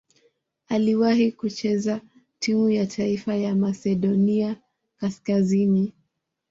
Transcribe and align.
Aliwahi 0.67 1.31
kucheza 1.31 2.01
timu 2.39 2.69
ya 2.69 2.85
taifa 2.85 3.35
ya 3.35 3.55
Masedonia 3.55 4.55
Kaskazini. 4.97 5.93